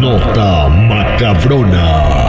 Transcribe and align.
Nota 0.00 0.70
macabrona. 0.88 2.19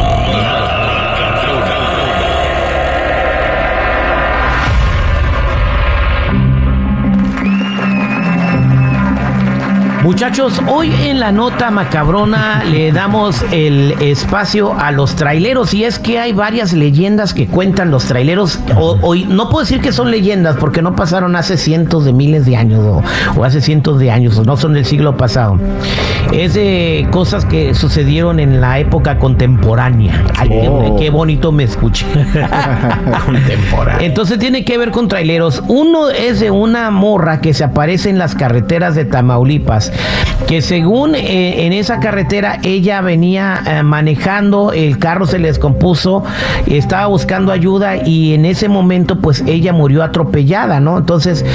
Muchachos, 10.04 10.60
hoy 10.68 10.92
en 11.04 11.20
la 11.20 11.32
nota 11.32 11.70
macabrona 11.70 12.64
le 12.64 12.92
damos 12.92 13.46
el 13.52 13.92
espacio 14.02 14.74
a 14.80 14.92
los 14.92 15.16
traileros 15.16 15.76
y 15.76 15.84
es 15.84 16.00
que 16.00 16.18
hay 16.18 16.34
varias 16.34 16.74
leyendas 16.74 17.36
que 17.36 17.46
cuentan 17.46 17.92
los 17.92 18.06
traileros. 18.06 18.60
Hoy 18.78 19.26
no 19.26 19.50
puedo 19.50 19.62
decir 19.64 19.80
que 19.80 19.92
son 19.92 20.10
leyendas 20.10 20.56
porque 20.58 20.82
no 20.82 20.96
pasaron 20.96 21.36
hace 21.36 21.56
cientos 21.56 22.04
de 22.04 22.14
miles 22.14 22.48
de 22.48 22.58
años 22.58 22.80
o, 22.84 23.04
o 23.40 23.44
hace 23.44 23.62
cientos 23.62 24.00
de 24.00 24.10
años 24.10 24.44
no 24.46 24.58
son 24.58 24.74
del 24.74 24.86
siglo 24.86 25.18
pasado. 25.18 25.60
Es 26.34 26.56
de 26.56 27.08
cosas 27.12 27.46
que 27.46 27.76
sucedieron 27.76 28.40
en 28.40 28.60
la 28.60 28.80
época 28.80 29.20
contemporánea. 29.20 30.24
Ay, 30.38 30.50
Oh. 30.64 30.96
qué 30.98 31.10
bonito 31.10 31.52
me 31.52 31.64
escuché. 31.64 32.06
Contemporáneo. 33.26 34.02
Entonces 34.06 34.38
tiene 34.40 34.64
que 34.66 34.78
ver 34.78 34.92
con 34.92 35.08
traileros. 35.08 35.64
Uno 35.68 36.10
es 36.10 36.40
de 36.40 36.52
una 36.52 36.90
morra 36.92 37.40
que 37.42 37.54
se 37.54 37.64
aparece 37.64 38.10
en 38.10 38.18
las 38.18 38.36
carreteras 38.36 38.96
de 38.96 39.06
Tamaulipas, 39.06 39.91
que 40.48 40.62
según 40.62 41.16
eh, 41.16 41.66
en 41.66 41.74
esa 41.74 42.00
carretera 42.00 42.60
ella 42.64 43.02
venía 43.02 43.62
eh, 43.66 43.84
manejando, 43.84 44.72
el 44.74 44.98
carro 44.98 45.26
se 45.26 45.40
le 45.40 45.48
descompuso, 45.48 46.24
estaba 46.66 47.06
buscando 47.08 47.52
ayuda 47.52 47.98
y 48.08 48.34
en 48.34 48.46
ese 48.46 48.68
momento 48.68 49.20
pues 49.20 49.44
ella 49.48 49.72
murió 49.74 50.04
atropellada, 50.04 50.80
¿no? 50.80 50.98
Entonces 50.98 51.46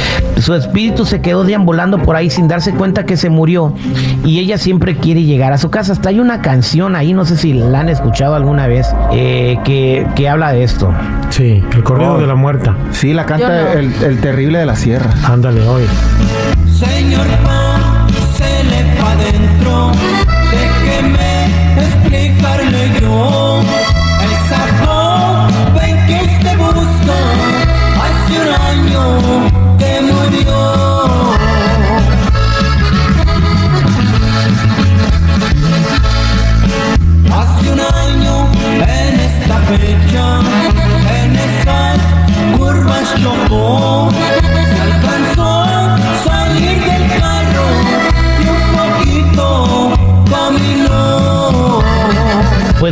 su 0.41 0.55
espíritu 0.55 1.05
se 1.05 1.21
quedó 1.21 1.45
deambulando 1.45 1.99
por 1.99 2.17
ahí 2.17 2.31
sin 2.31 2.49
darse 2.49 2.73
cuenta 2.73 3.05
que 3.05 3.17
se 3.17 3.29
murió 3.29 3.75
y 4.25 4.39
ella 4.39 4.57
siempre 4.59 4.97
quiere 4.97 5.25
llegar 5.25 5.53
a 5.53 5.59
su 5.59 5.71
casa. 5.71 5.93
Hasta 5.93 6.09
hay 6.09 6.21
una 6.21 6.41
canción 6.43 6.97
ahí, 6.97 7.13
no 7.13 7.25
sé 7.25 7.37
si 7.37 7.53
la 7.53 7.81
han 7.81 7.89
escuchado 7.89 8.35
alguna 8.35 8.67
vez, 8.67 8.87
eh, 9.13 9.59
que, 9.65 10.07
que 10.15 10.29
habla 10.29 10.53
de 10.53 10.63
esto. 10.65 10.93
Sí, 11.31 11.63
el 11.75 11.83
corrido 11.83 12.15
Oh. 12.15 12.19
de 12.19 12.27
la 12.27 12.35
muerta. 12.37 12.77
Sí, 12.93 13.13
la 13.13 13.27
canta 13.27 13.49
no. 13.49 13.73
el, 13.73 13.93
el 14.05 14.21
terrible 14.21 14.59
de 14.61 14.67
la 14.67 14.77
sierra. 14.77 15.11
Ándale, 15.25 15.61
hoy. 15.67 15.83
Señor 16.73 17.27
wrong. 19.67 20.36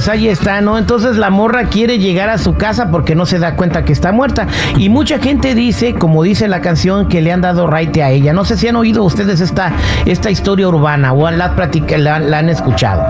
Pues 0.05 0.19
ahí 0.19 0.29
está, 0.29 0.61
¿no? 0.61 0.77
Entonces 0.77 1.17
la 1.17 1.31
morra 1.31 1.65
quiere 1.71 1.99
llegar 1.99 2.29
a 2.29 2.37
su 2.37 2.57
casa 2.57 2.91
porque 2.91 3.15
no 3.15 3.25
se 3.25 3.39
da 3.39 3.57
cuenta 3.57 3.87
que 3.87 3.93
está 3.95 4.13
muerta. 4.13 4.47
Y 4.77 4.91
mucha 4.91 5.19
gente 5.19 5.55
dice, 5.55 5.95
como 5.95 6.23
dice 6.23 6.47
la 6.47 6.61
canción, 6.61 7.09
que 7.09 7.23
le 7.23 7.33
han 7.33 7.41
dado 7.41 7.67
raite 7.67 8.03
a 8.03 8.11
ella. 8.11 8.35
No 8.35 8.45
sé 8.45 8.59
si 8.59 8.69
han 8.69 8.77
oído 8.77 9.03
ustedes 9.03 9.41
esta, 9.41 9.73
esta 10.05 10.31
historia 10.31 10.69
urbana 10.69 11.15
o 11.15 11.31
la, 11.31 11.57
platica- 11.57 11.97
la, 11.97 12.19
la 12.19 12.41
han 12.41 12.51
escuchado. 12.51 13.03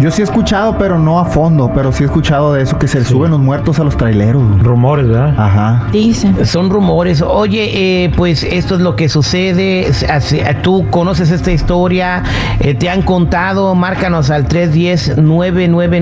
Yo 0.00 0.10
sí 0.10 0.22
he 0.22 0.24
escuchado, 0.24 0.78
pero 0.78 0.98
no 0.98 1.18
a 1.18 1.26
fondo, 1.26 1.70
pero 1.74 1.92
sí 1.92 2.04
he 2.04 2.06
escuchado 2.06 2.54
de 2.54 2.62
eso, 2.62 2.78
que 2.78 2.88
se 2.88 3.04
suben 3.04 3.30
los 3.32 3.40
muertos 3.40 3.78
a 3.78 3.84
los 3.84 3.98
traileros. 3.98 4.42
Rumores, 4.62 5.06
¿verdad? 5.08 5.34
Ajá. 5.38 5.82
Dicen. 5.92 6.46
Son 6.46 6.70
rumores. 6.70 7.20
Oye, 7.20 8.04
eh, 8.04 8.12
pues 8.16 8.42
esto 8.42 8.76
es 8.76 8.80
lo 8.80 8.96
que 8.96 9.10
sucede. 9.10 9.88
Eh, 9.90 10.56
Tú 10.62 10.86
conoces 10.90 11.30
esta 11.30 11.52
historia, 11.52 12.22
eh, 12.60 12.72
te 12.72 12.88
han 12.88 13.02
contado. 13.02 13.74
Márcanos 13.74 14.30
al 14.30 14.46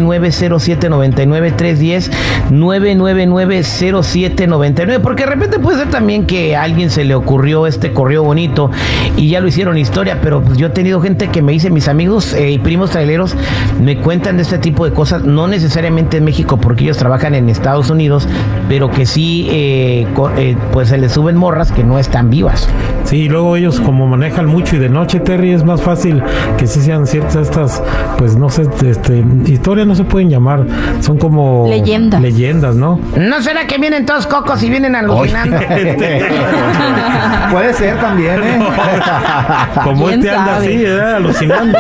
310-999-0799. 0.05 2.11
310-999-0799. 2.51 5.01
Porque 5.01 5.25
de 5.25 5.31
repente 5.31 5.59
puede 5.59 5.79
ser 5.79 5.91
también 5.91 6.27
que 6.27 6.57
a 6.57 6.63
alguien 6.63 6.91
se 6.91 7.05
le 7.05 7.15
ocurrió 7.15 7.67
este 7.67 7.93
correo 7.93 8.25
bonito 8.25 8.71
y 9.17 9.29
ya 9.29 9.41
lo 9.41 9.49
hicieron 9.49 9.79
historia. 9.79 10.19
Pero 10.23 10.43
pues, 10.43 10.59
yo 10.59 10.69
he 10.69 10.71
tenido 10.71 11.01
gente 11.01 11.29
que 11.29 11.43
me 11.43 11.53
dice, 11.53 11.71
mis 11.71 11.89
amigos 11.89 12.33
eh, 12.35 12.51
y 12.51 12.59
primos 12.59 12.91
traileros 12.91 13.35
me 13.81 13.99
cuentan 13.99 14.37
de 14.37 14.43
este 14.43 14.59
tipo 14.59 14.85
de 14.85 14.93
cosas. 14.93 15.25
No 15.25 15.49
necesariamente 15.49 16.19
en 16.19 16.25
México, 16.25 16.59
porque 16.59 16.85
ellos 16.85 16.97
trabajan 16.97 17.35
en 17.35 17.49
Estados 17.49 17.91
Unidos, 17.91 18.29
pero 18.69 18.91
que 18.91 19.07
sí, 19.07 19.49
eh, 19.51 20.07
eh, 20.37 20.57
pues 20.73 20.89
se 20.89 20.99
les 20.99 21.13
suben 21.13 21.37
morras 21.37 21.73
que 21.73 21.85
no 21.85 21.99
están 21.99 22.31
vivas. 22.31 22.69
Sí, 23.05 23.29
luego 23.29 23.57
ellos 23.57 23.81
como 23.81 24.07
manejan 24.07 24.47
mucho 24.47 24.77
y 24.77 24.79
de 24.79 24.89
noche, 24.89 25.21
Terry, 25.21 25.53
es 25.53 25.65
más 25.65 25.83
fácil 25.83 26.23
que 26.57 26.67
sí 26.67 26.81
sean 26.81 27.07
ciertas 27.07 27.37
estas, 27.37 27.83
pues 28.19 28.37
no 28.37 28.49
sé, 28.49 28.67
este, 28.87 29.25
historias 29.47 29.87
no 29.95 29.99
se 29.99 30.05
pueden 30.05 30.29
llamar, 30.29 30.65
son 31.01 31.19
como... 31.19 31.67
Leyendas. 31.69 32.21
Leyendas, 32.21 32.75
¿no? 32.75 32.99
¿No 33.17 33.41
será 33.43 33.67
que 33.69 33.79
vienen 33.79 34.05
todos 34.05 34.27
cocos 34.27 34.61
y 34.65 34.69
vienen 34.69 34.97
alucinando? 34.97 35.57
Puede 37.53 37.73
ser 37.75 37.97
también, 38.01 38.43
¿eh? 38.43 38.59
Como 39.85 40.07
¿Quién 40.07 40.21
este 40.21 40.31
anda 40.31 40.57
así, 40.57 40.77
¿verdad? 40.79 41.15
Alucinando. 41.17 41.79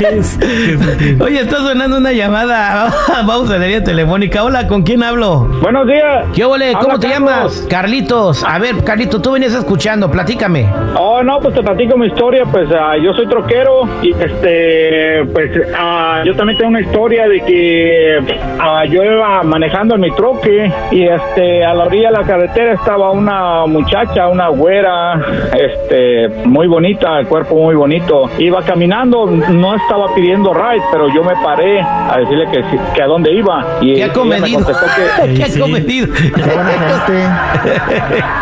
Este, 0.00 0.74
este, 0.74 1.16
Oye, 1.22 1.40
está 1.40 1.56
sonando 1.58 1.98
una 1.98 2.12
llamada. 2.12 2.92
Vamos 3.26 3.48
a 3.50 3.58
la 3.58 3.66
línea 3.66 3.84
telefónica. 3.84 4.44
Hola, 4.44 4.66
¿con 4.66 4.82
quién 4.82 5.02
hablo? 5.02 5.48
Buenos 5.62 5.86
días. 5.86 6.26
¿Qué 6.34 6.44
ole? 6.44 6.72
¿Cómo 6.72 6.94
Habla 6.94 6.98
te 6.98 7.08
Carlos. 7.08 7.30
llamas? 7.30 7.66
Carlitos. 7.70 8.44
A 8.44 8.58
ver, 8.58 8.84
Carlitos, 8.84 9.22
tú 9.22 9.32
venías 9.32 9.54
escuchando. 9.54 10.10
Platícame. 10.10 10.68
Oh, 10.98 11.22
no, 11.22 11.40
pues 11.40 11.54
te 11.54 11.62
platico 11.62 11.96
mi 11.96 12.08
historia. 12.08 12.44
Pues 12.44 12.68
ah, 12.72 12.94
yo 13.02 13.14
soy 13.14 13.26
troquero 13.28 13.88
y 14.02 14.12
este, 14.12 15.24
pues 15.32 15.50
ah, 15.78 16.22
yo 16.26 16.34
también 16.36 16.58
tengo 16.58 16.70
una 16.70 16.80
historia 16.80 17.28
de 17.28 17.40
que 17.46 18.18
ah, 18.58 18.84
yo 18.86 19.02
iba 19.04 19.42
manejando 19.42 19.94
en 19.94 20.00
mi 20.02 20.10
troque 20.12 20.70
y 20.90 21.04
este, 21.06 21.64
a 21.64 21.74
la 21.74 21.84
orilla 21.84 22.08
de 22.10 22.18
la 22.18 22.24
carretera 22.24 22.72
estaba 22.74 23.10
una 23.12 23.66
muchacha, 23.66 24.28
una 24.28 24.48
güera, 24.48 25.20
este, 25.58 26.28
muy 26.44 26.66
bonita, 26.66 27.18
el 27.20 27.26
cuerpo 27.26 27.56
muy 27.56 27.74
bonito. 27.74 28.28
Iba 28.38 28.62
caminando, 28.62 29.26
no 29.26 29.74
estaba 29.76 30.14
pidiendo 30.14 30.52
ride, 30.52 30.82
pero 30.92 31.08
yo 31.14 31.22
me 31.22 31.34
paré 31.42 31.80
a 31.80 32.16
decirle 32.18 32.46
que, 32.50 32.64
que 32.94 33.02
a 33.02 33.06
dónde 33.06 33.32
iba. 33.32 33.64
Y 33.80 33.94
¿Qué 33.94 34.04
ha 34.04 34.08
me 34.08 34.12
comedido? 34.12 34.64
contestó 34.64 34.86
que, 34.96 35.34
¿Qué 35.34 35.44
ha 35.44 35.60
comedido? 35.60 36.08
Qué 36.14 36.42
buena 36.42 36.70
gente. 36.72 37.22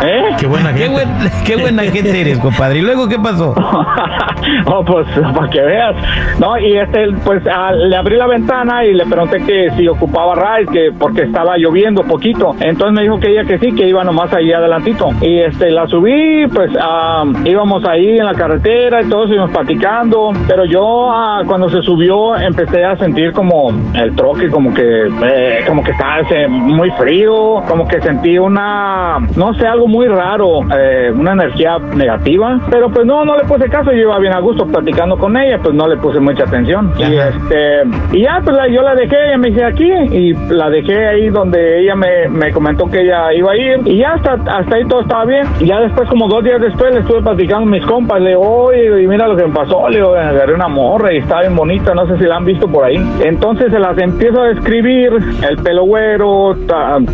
¿eh? 0.05 0.35
Qué 0.39 0.47
buena 0.47 0.73
Qué, 0.73 0.79
gente. 0.79 0.93
buen- 0.93 1.31
qué 1.45 1.55
buena 1.57 1.83
gente 1.83 2.21
eres, 2.21 2.39
compadre. 2.39 2.79
¿Y 2.79 2.81
luego 2.81 3.07
qué 3.07 3.19
pasó? 3.19 3.53
oh, 4.65 4.83
pues 4.85 5.07
para 5.35 5.49
que 5.49 5.61
veas. 5.61 5.95
No, 6.39 6.57
y 6.57 6.77
este, 6.77 7.07
pues 7.23 7.41
ah, 7.51 7.71
le 7.71 7.95
abrí 7.95 8.17
la 8.17 8.27
ventana 8.27 8.83
y 8.85 8.93
le 8.95 9.05
pregunté 9.05 9.37
que 9.45 9.69
si 9.71 9.87
ocupaba 9.87 10.35
ride, 10.35 10.71
que 10.71 10.91
porque 10.97 11.23
estaba 11.23 11.57
lloviendo 11.57 12.03
poquito. 12.03 12.55
Entonces 12.59 12.93
me 12.93 13.01
dijo 13.03 13.19
que 13.19 13.31
ella 13.31 13.43
que 13.45 13.57
sí, 13.59 13.73
que 13.73 13.87
iba 13.87 14.03
nomás 14.03 14.33
ahí 14.33 14.51
adelantito. 14.51 15.09
Y 15.21 15.39
este, 15.39 15.71
la 15.71 15.87
subí, 15.87 16.47
pues 16.47 16.71
ah, 16.81 17.23
íbamos 17.45 17.83
ahí 17.85 18.17
en 18.17 18.25
la 18.25 18.33
carretera 18.33 19.01
y 19.01 19.09
todos 19.09 19.29
íbamos 19.31 19.51
platicando. 19.51 20.31
Pero 20.47 20.65
yo 20.65 21.11
ah, 21.11 21.41
cuando 21.45 21.69
se 21.69 21.81
subió 21.81 22.35
empecé 22.37 22.83
a 22.83 22.95
sentir 22.97 23.31
como 23.31 23.71
el 23.93 24.15
troque, 24.15 24.49
como 24.49 24.73
que, 24.73 25.07
eh, 25.23 25.63
como 25.67 25.83
que 25.83 25.91
estaba 25.91 26.19
ese, 26.19 26.47
muy 26.47 26.89
frío, 26.91 27.61
como 27.67 27.87
que 27.87 28.01
sentí 28.01 28.37
una, 28.37 29.19
no 29.35 29.53
sé, 29.55 29.65
algo 29.67 29.87
muy 29.87 30.07
raro, 30.07 30.59
eh, 30.77 31.11
una 31.15 31.33
energía 31.33 31.77
negativa. 31.95 32.59
Pero 32.69 32.89
pues 32.89 33.05
no, 33.05 33.25
no 33.25 33.37
le 33.37 33.43
puse 33.45 33.69
caso, 33.69 33.91
yo 33.91 33.99
iba 34.01 34.19
bien 34.19 34.33
a 34.33 34.39
gusto 34.39 34.65
platicando 34.65 35.17
con 35.17 35.35
ella, 35.37 35.57
pues 35.61 35.73
no 35.73 35.87
le 35.87 35.97
puse 35.97 36.19
mucha 36.19 36.43
atención. 36.43 36.91
Y 36.97 37.03
este, 37.15 37.45
este, 37.45 37.83
y 38.13 38.21
ya, 38.23 38.41
pues 38.43 38.55
la- 38.55 38.67
yo 38.75 38.81
la 38.81 38.95
dejé, 38.95 39.15
ella 39.27 39.37
me 39.37 39.49
dice 39.49 39.63
aquí, 39.63 39.89
y 39.89 40.33
la 40.49 40.69
dejé 40.69 41.07
ahí 41.07 41.29
donde 41.29 41.81
ella 41.81 41.95
me, 41.95 42.27
me 42.27 42.51
comentó 42.51 42.89
que 42.89 43.01
ella 43.01 43.33
iba 43.33 43.51
a 43.51 43.55
ir, 43.55 43.79
y 43.85 43.99
ya 43.99 44.13
hasta, 44.13 44.33
hasta 44.33 44.75
ahí 44.75 44.85
todo 44.85 45.01
estaba 45.01 45.25
bien. 45.25 45.47
Ya 45.61 45.79
después, 45.79 46.09
como 46.09 46.27
dos 46.27 46.43
días 46.43 46.59
después, 46.61 46.93
le 46.93 46.99
estuve 46.99 47.21
platicando 47.21 47.63
a 47.63 47.71
mis 47.71 47.85
compas, 47.85 48.21
le 48.21 48.29
digo, 48.31 48.41
oye, 48.41 49.03
y 49.03 49.07
mira 49.07 49.27
lo 49.27 49.35
que 49.35 49.45
me 49.45 49.53
pasó, 49.53 49.87
le 49.89 49.97
digo, 49.97 50.13
agarré 50.13 50.53
una 50.53 50.67
morra 50.67 51.13
y 51.13 51.17
estaba 51.17 51.41
bien 51.41 51.55
bonita, 51.55 51.93
no 51.93 52.05
sé 52.07 52.17
si 52.17 52.25
la 52.25 52.35
han 52.35 52.45
visto 52.45 52.67
por 52.67 52.83
ahí. 52.85 52.97
Entonces 53.23 53.71
se 53.71 53.79
las 53.79 53.97
empiezo 53.97 54.41
a 54.41 54.47
describir, 54.49 55.13
el 55.47 55.57
pelo 55.57 55.85
güero, 55.85 56.55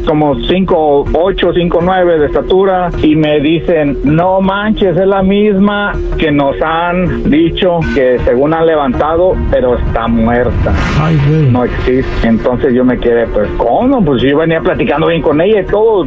como 0.08 0.36
5, 0.36 1.06
8, 1.14 1.52
5, 1.54 1.80
9 1.82 2.20
de 2.20 2.26
estatura, 2.26 2.90
y 3.04 3.16
me 3.16 3.40
dicen, 3.40 3.98
no 4.04 4.42
manches, 4.42 4.98
es 4.98 5.08
la 5.08 5.22
misma 5.22 5.94
que 6.18 6.32
nos 6.32 6.56
han 6.62 7.30
dicho 7.30 7.80
que 7.94 8.20
según 8.20 8.54
han 8.54 8.66
levantado, 8.66 9.36
pero 9.52 9.78
está 9.78 10.08
muerta 10.08 10.74
Ay, 11.00 11.20
güey. 11.28 11.51
No 11.52 11.64
existe. 11.66 12.06
Entonces 12.28 12.74
yo 12.74 12.84
me 12.86 12.98
quedé, 13.00 13.28
pues, 13.28 13.48
¿cómo? 13.58 14.04
Pues 14.04 14.22
yo 14.22 14.38
venía 14.38 14.60
platicando 14.62 15.08
bien 15.08 15.22
con 15.22 15.40
ella 15.42 15.62
y 15.62 15.66
todo 15.66 16.04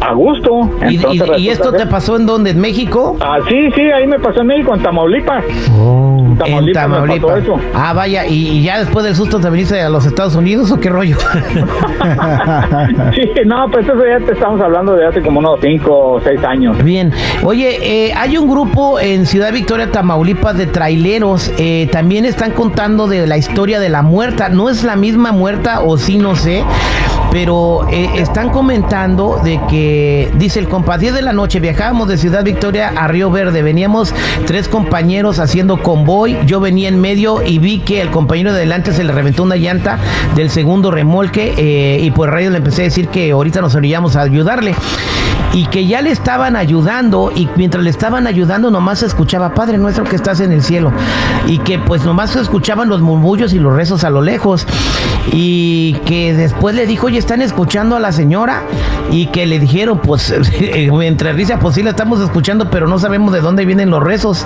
a 0.00 0.12
gusto. 0.14 0.70
¿Y, 0.88 0.96
Entonces, 0.96 1.28
y- 1.36 1.42
y 1.42 1.48
resulta 1.48 1.52
esto 1.52 1.72
te 1.72 1.86
pasó 1.86 2.16
en 2.16 2.26
dónde? 2.26 2.50
¿En 2.50 2.60
México? 2.60 3.16
Ah, 3.20 3.38
sí, 3.48 3.70
sí, 3.74 3.80
ahí 3.82 4.06
me 4.06 4.18
pasó 4.18 4.40
en 4.40 4.46
México, 4.48 4.74
en 4.74 4.82
Tamaulipas. 4.82 5.44
Oh. 5.78 6.10
En 6.26 6.38
Tamaulipas 6.38 6.84
pasó 6.86 7.00
Tamaulipas. 7.00 7.42
eso. 7.42 7.60
Ah, 7.74 7.92
vaya, 7.92 8.26
¿y, 8.26 8.48
y 8.48 8.62
ya 8.62 8.78
después 8.80 9.04
del 9.04 9.14
susto 9.14 9.38
te 9.40 9.50
viniste 9.50 9.80
a 9.80 9.88
los 9.88 10.04
Estados 10.06 10.34
Unidos 10.36 10.70
o 10.72 10.80
qué 10.80 10.88
rollo? 10.90 11.16
Sí, 13.14 13.20
no, 13.46 13.68
pues 13.70 13.86
eso 13.86 13.94
ya 14.06 14.24
te 14.24 14.32
estamos 14.32 14.60
hablando 14.60 14.94
de 14.94 15.06
hace 15.06 15.20
como 15.22 15.38
unos 15.40 15.58
5 15.60 15.90
o 15.92 16.20
6 16.20 16.42
años. 16.44 16.82
Bien. 16.82 17.12
Oye, 17.42 17.78
eh, 18.08 18.12
hay 18.16 18.36
un 18.36 18.48
grupo 18.48 18.98
en 19.00 19.26
Ciudad 19.26 19.52
Victoria, 19.52 19.90
Tamaulipas, 19.90 20.56
de 20.56 20.66
traileros. 20.66 21.52
eh, 21.58 21.88
también 21.92 22.24
están 22.24 22.50
contando 22.52 23.06
de 23.06 23.26
la 23.26 23.36
historia 23.36 23.80
de 23.80 23.88
la 23.88 24.02
muerta. 24.02 24.48
No 24.48 24.68
es 24.70 24.83
la 24.84 24.96
misma 24.96 25.32
muerta, 25.32 25.80
o 25.80 25.98
sí, 25.98 26.18
no 26.18 26.36
sé. 26.36 26.64
Pero 27.30 27.88
eh, 27.90 28.10
están 28.18 28.50
comentando 28.50 29.40
de 29.42 29.60
que, 29.68 30.30
dice 30.36 30.60
el 30.60 30.68
compa, 30.68 30.98
10 30.98 31.14
de 31.14 31.22
la 31.22 31.32
noche 31.32 31.58
viajábamos 31.58 32.06
de 32.06 32.16
Ciudad 32.16 32.44
Victoria 32.44 32.92
a 32.96 33.08
Río 33.08 33.30
Verde. 33.30 33.62
Veníamos 33.62 34.14
tres 34.46 34.68
compañeros 34.68 35.40
haciendo 35.40 35.82
convoy. 35.82 36.38
Yo 36.46 36.60
venía 36.60 36.88
en 36.88 37.00
medio 37.00 37.42
y 37.42 37.58
vi 37.58 37.80
que 37.80 38.00
el 38.00 38.10
compañero 38.10 38.52
de 38.52 38.60
delante 38.60 38.92
se 38.92 39.02
le 39.02 39.12
reventó 39.12 39.42
una 39.42 39.56
llanta 39.56 39.98
del 40.36 40.50
segundo 40.50 40.92
remolque. 40.92 41.54
eh, 41.56 41.98
y 42.00 42.10
por 42.12 42.30
radio 42.30 42.50
le 42.50 42.58
empecé 42.58 42.82
a 42.82 42.84
decir 42.84 43.08
que 43.08 43.32
ahorita 43.32 43.60
nos 43.60 43.74
orillamos 43.74 44.14
a 44.14 44.20
ayudarle 44.20 44.74
y 45.52 45.66
que 45.66 45.86
ya 45.86 46.02
le 46.02 46.10
estaban 46.10 46.56
ayudando 46.56 47.30
y 47.34 47.48
mientras 47.56 47.84
le 47.84 47.90
estaban 47.90 48.26
ayudando 48.26 48.70
nomás 48.70 49.00
se 49.00 49.06
escuchaba 49.06 49.54
Padre 49.54 49.78
nuestro 49.78 50.04
que 50.04 50.16
estás 50.16 50.40
en 50.40 50.50
el 50.52 50.62
cielo 50.62 50.92
y 51.46 51.58
que 51.58 51.78
pues 51.78 52.04
nomás 52.04 52.30
se 52.30 52.40
escuchaban 52.40 52.88
los 52.88 53.00
murmullos 53.00 53.52
y 53.52 53.58
los 53.58 53.72
rezos 53.74 54.02
a 54.04 54.10
lo 54.10 54.20
lejos. 54.22 54.66
Y 55.32 55.94
que 56.04 56.34
después 56.34 56.74
le 56.74 56.86
dijo 56.86 57.06
oye 57.06 57.18
están 57.18 57.40
escuchando 57.42 57.96
a 57.96 58.00
la 58.00 58.12
señora 58.12 58.62
y 59.10 59.26
que 59.26 59.46
le 59.46 59.58
dijeron 59.58 59.98
pues 59.98 60.34
entre 60.64 61.32
risa 61.32 61.58
pues 61.58 61.74
sí 61.76 61.82
la 61.82 61.90
estamos 61.90 62.20
escuchando 62.20 62.68
pero 62.70 62.86
no 62.88 62.98
sabemos 62.98 63.32
de 63.32 63.40
dónde 63.40 63.64
vienen 63.64 63.90
los 63.90 64.02
rezos. 64.02 64.44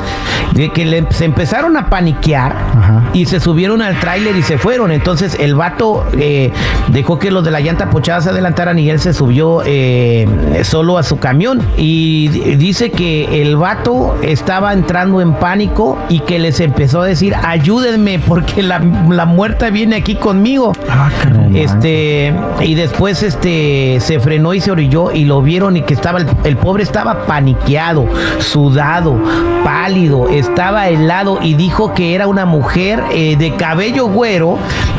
De 0.52 0.70
que 0.70 0.84
le- 0.84 1.06
se 1.10 1.24
empezaron 1.24 1.76
a 1.76 1.88
paniquear 1.90 2.52
Ajá. 2.52 3.02
y 3.12 3.26
se 3.26 3.40
subieron 3.40 3.82
al 3.82 3.98
tráiler 4.00 4.36
y 4.36 4.42
se 4.42 4.58
fueron. 4.58 4.90
Entonces 4.92 5.36
el 5.40 5.54
vato 5.54 6.04
eh, 6.18 6.52
dejó 6.88 7.18
que 7.18 7.30
los 7.30 7.44
de 7.44 7.50
la 7.50 7.60
llanta 7.60 7.90
pochada 7.90 8.20
se 8.20 8.30
adelantaran 8.30 8.78
y 8.78 8.90
él 8.90 9.00
se 9.00 9.12
subió 9.14 9.62
eh, 9.64 10.60
solo 10.64 10.97
a 10.98 11.02
su 11.02 11.18
camión. 11.18 11.60
Y 11.76 12.28
di- 12.28 12.56
dice 12.56 12.90
que 12.90 13.42
el 13.42 13.56
vato 13.56 14.16
estaba 14.22 14.72
entrando 14.72 15.20
en 15.20 15.34
pánico 15.34 15.98
y 16.08 16.20
que 16.20 16.38
les 16.38 16.60
empezó 16.60 17.02
a 17.02 17.06
decir, 17.06 17.34
ayúdenme 17.44 18.18
porque 18.18 18.62
la, 18.62 18.80
la 19.10 19.24
muerta 19.26 19.70
viene 19.70 19.96
aquí 19.96 20.14
conmigo. 20.16 20.72
Ah. 20.88 21.10
Este, 21.54 22.32
y 22.60 22.74
después 22.74 23.22
este 23.22 23.98
se 24.00 24.20
frenó 24.20 24.52
y 24.54 24.60
se 24.60 24.70
orilló 24.70 25.12
y 25.12 25.24
lo 25.24 25.40
vieron 25.42 25.76
y 25.76 25.82
que 25.82 25.94
estaba 25.94 26.18
el, 26.18 26.26
el 26.44 26.56
pobre 26.56 26.82
estaba 26.82 27.26
paniqueado, 27.26 28.06
sudado, 28.38 29.16
pálido, 29.64 30.28
estaba 30.28 30.88
helado 30.88 31.38
y 31.42 31.54
dijo 31.54 31.94
que 31.94 32.14
era 32.14 32.26
una 32.26 32.44
mujer 32.46 33.02
eh, 33.12 33.36
de 33.36 33.54
cabello 33.56 34.06
güero 34.06 34.58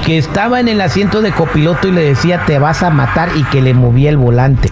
que 0.10 0.18
estaba 0.18 0.60
en 0.60 0.68
el 0.68 0.82
asiento 0.82 1.22
de 1.22 1.32
copiloto 1.32 1.88
y 1.88 1.92
le 1.92 2.02
decía 2.02 2.42
te 2.48 2.58
vas 2.58 2.82
a 2.82 2.90
matar 2.90 3.30
y 3.36 3.44
que 3.44 3.62
le 3.62 3.76
movía 3.76 4.10
el 4.10 4.18
volante. 4.18 4.72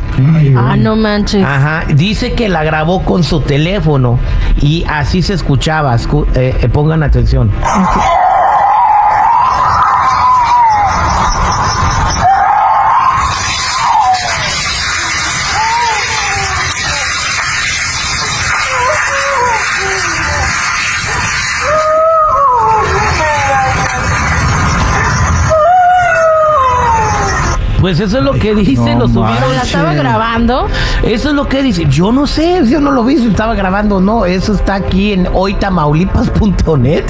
Ah, 0.57 0.75
no 0.75 0.95
manches. 0.95 1.44
Ajá, 1.45 1.84
dice 1.94 2.34
que 2.34 2.50
la 2.50 2.63
grabó 2.63 3.04
con 3.06 3.24
su 3.24 3.42
teléfono 3.42 4.18
y 4.63 4.84
así 4.89 5.22
se 5.22 5.36
escuchaba. 5.36 5.94
Escu- 5.95 6.25
eh, 6.34 6.57
eh, 6.60 6.69
pongan 6.69 7.04
atención. 7.04 7.51
Pues 27.79 28.00
eso 28.00 28.18
es 28.18 28.24
lo 28.24 28.33
que 28.33 28.56
dice, 28.56 28.95
No 28.95 29.01
lo 29.01 29.07
subieron. 29.07 29.35
¿Pero 29.39 29.53
la 29.53 29.62
estaba 29.62 29.94
grabando? 29.94 30.68
Eso 31.03 31.29
es 31.29 31.35
lo 31.35 31.47
que 31.47 31.62
dice. 31.62 31.85
Yo 31.89 32.12
no 32.12 32.25
sé, 32.25 32.62
yo 32.68 32.81
no 32.81 32.91
lo 32.91 33.03
vi 33.03 33.18
si 33.18 33.27
estaba 33.27 33.53
grabando 33.56 33.97
o 33.97 34.01
no. 34.01 34.25
Eso 34.25 34.53
está 34.53 34.75
aquí 34.75 35.13
en 35.13 35.27
hoytamaulipas.net 35.31 37.03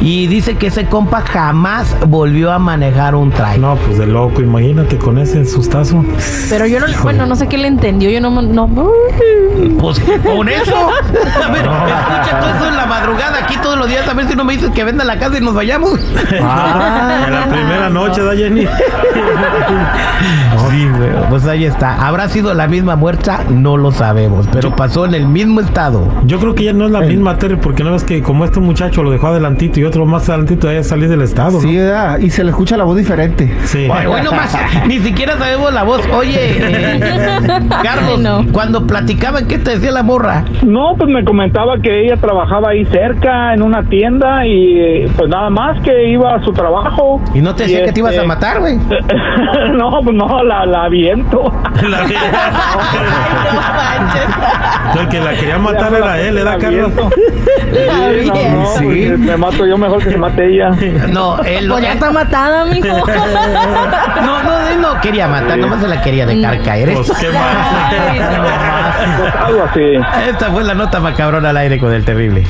y 0.00 0.26
dice 0.26 0.56
que 0.56 0.68
ese 0.68 0.86
compa 0.86 1.22
jamás 1.22 1.96
volvió 2.06 2.52
a 2.52 2.58
manejar 2.58 3.14
un 3.14 3.30
trailer. 3.30 3.60
No, 3.60 3.76
pues 3.76 3.98
de 3.98 4.06
loco, 4.06 4.40
imagínate 4.42 4.98
con 4.98 5.18
ese 5.18 5.44
sustazo. 5.44 6.04
Pero 6.48 6.66
yo 6.66 6.80
no, 6.80 6.86
bueno, 7.02 7.26
no 7.26 7.36
sé 7.36 7.46
qué 7.48 7.58
le 7.58 7.68
entendió. 7.68 8.10
Yo 8.10 8.20
no, 8.20 8.30
no. 8.42 8.90
Pues 9.78 10.00
con 10.24 10.48
eso. 10.48 10.74
A 11.44 11.50
ver, 11.50 11.64
escucha 11.64 12.40
todo 12.40 12.54
eso 12.56 12.68
en 12.68 12.76
la 12.76 12.86
madrugada 12.86 13.38
aquí 13.38 13.56
todos 13.58 13.78
los 13.78 13.88
días. 13.88 14.06
A 14.08 14.14
ver 14.14 14.28
si 14.28 14.34
no 14.34 14.44
me 14.44 14.54
dices 14.54 14.70
que 14.70 14.84
venda 14.84 15.04
la 15.04 15.18
casa 15.18 15.38
y 15.38 15.40
nos 15.40 15.54
vayamos. 15.54 15.98
En 16.30 16.42
la 16.42 17.46
primera 17.50 17.88
noche, 17.90 18.22
¿da, 18.22 18.34
Jenny? 18.34 18.66
Sí, 20.70 20.88
güey. 20.88 21.10
Pues 21.30 21.46
ahí 21.46 21.64
está. 21.64 22.06
¿Habrá 22.06 22.28
sido 22.28 22.52
la 22.54 22.66
misma 22.66 22.96
muerta? 22.96 23.40
No 23.50 23.76
lo 23.76 23.90
sabemos. 23.90 24.48
Pero 24.52 24.74
pasó 24.74 25.04
en 25.04 25.14
el 25.14 25.26
mismo 25.26 25.60
estado. 25.60 26.08
Yo 26.24 26.38
creo 26.38 26.54
que 26.54 26.64
ya 26.64 26.72
no 26.72 26.86
es 26.86 26.90
la 26.90 27.00
misma, 27.00 27.36
Terry, 27.38 27.56
porque 27.56 27.84
no 27.84 27.92
ves 27.92 28.04
que 28.04 28.22
como 28.22 28.44
este 28.44 28.60
muchacho 28.60 29.02
lo 29.02 29.10
dejó 29.10 29.28
adelantito 29.28 29.80
y 29.80 29.84
otro 29.84 30.06
más 30.06 30.28
adelantito, 30.28 30.70
ya 30.72 30.82
salí 30.82 31.06
del 31.06 31.22
estado, 31.22 31.60
Sí, 31.60 31.76
¿no? 31.76 32.18
y 32.18 32.30
se 32.30 32.44
le 32.44 32.50
escucha 32.50 32.76
la 32.76 32.84
voz 32.84 32.96
diferente. 32.96 33.52
Sí. 33.64 33.86
Bueno, 33.86 34.10
bueno, 34.10 34.32
más, 34.32 34.56
ni 34.86 34.98
siquiera 35.00 35.36
sabemos 35.38 35.72
la 35.72 35.82
voz. 35.82 36.02
Oye, 36.12 36.36
eh, 36.38 37.00
Carlos, 37.82 38.20
no. 38.20 38.44
cuando 38.52 38.86
platicaban, 38.86 39.46
¿qué 39.46 39.58
te 39.58 39.72
decía 39.72 39.90
la 39.90 40.02
morra? 40.02 40.44
No, 40.62 40.94
pues 40.96 41.10
me 41.10 41.24
comentaba 41.24 41.78
que 41.80 42.04
ella 42.04 42.16
trabajaba 42.16 42.70
ahí 42.70 42.84
cerca 42.86 43.54
en 43.54 43.62
una 43.62 43.82
tienda 43.88 44.46
y 44.46 45.06
pues 45.16 45.28
nada 45.28 45.50
más 45.50 45.80
que 45.82 46.10
iba 46.10 46.34
a 46.34 46.42
su 46.44 46.52
trabajo. 46.52 47.20
Y 47.34 47.40
no 47.40 47.54
te 47.54 47.64
decía 47.64 47.84
que 47.84 47.92
te 47.92 48.00
ibas 48.00 48.12
a 48.12 48.16
este, 48.16 48.26
matar, 48.26 48.60
güey. 48.60 48.76
no, 49.74 50.00
pues 50.02 50.16
no, 50.16 50.42
la, 50.44 50.53
la 50.66 50.84
aviento. 50.84 51.52
La- 51.82 52.04
El 55.00 55.08
que 55.08 55.20
la 55.20 55.32
quería 55.34 55.58
matar 55.58 55.92
era 55.94 56.20
él, 56.20 56.38
¿era 56.38 56.56
Carlos? 56.58 56.92
Sí, 56.94 57.00
no, 58.26 58.34
no, 58.34 58.66
Sí. 58.78 58.84
pues, 58.84 59.18
me 59.18 59.36
mato 59.36 59.66
yo 59.66 59.76
mejor 59.76 60.02
que 60.02 60.10
se 60.10 60.16
mate 60.16 60.46
ella. 60.54 60.70
No, 61.08 61.38
él 61.42 61.68
Pues 61.68 61.82
ya 61.82 61.92
está 61.94 62.10
matada, 62.12 62.64
mijo. 62.66 62.86
no, 62.86 64.42
no, 64.42 64.68
él 64.68 64.80
no 64.80 65.00
quería 65.00 65.26
matar, 65.28 65.58
nomás 65.58 65.80
se 65.80 65.88
la 65.88 66.00
quería 66.00 66.26
dejar 66.26 66.62
caer. 66.62 66.92
Pues 66.94 67.10
qué 67.18 67.28
mal. 67.30 67.56
Algo 69.46 69.62
así. 69.64 69.80
Esta 70.28 70.50
fue 70.50 70.62
la 70.64 70.74
nota 70.74 71.00
macabrona 71.00 71.50
al 71.50 71.56
aire 71.56 71.78
con 71.78 71.92
el 71.92 72.04
terrible. 72.04 72.44